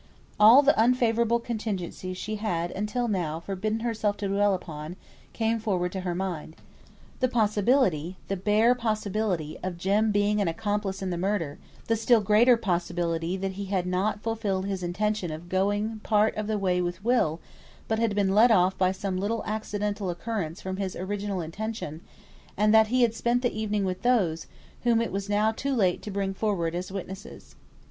[0.39, 4.95] All the unfavourable contingencies she had, until now, forbidden herself to dwell upon,
[5.31, 6.55] came forward to her mind.
[7.19, 12.19] The possibility, the bare possibility, of Jem being an accomplice in the murder; the still
[12.19, 16.81] greater possibility that he had not fulfilled his intention of going part of the way
[16.81, 17.39] with Will,
[17.87, 22.01] but had been led off by some little accidental occurrence from his original intention;
[22.57, 24.47] and that he had spent the evening with those,
[24.81, 27.53] whom it was now too late to bring forward as witnesses.